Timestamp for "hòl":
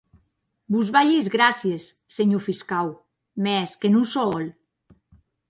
4.33-4.51